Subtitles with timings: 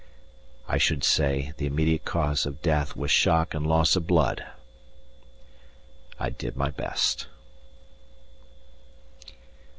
[0.67, 4.43] I should say the immediate cause of death was shock and loss of blood.
[6.19, 7.27] I did my best.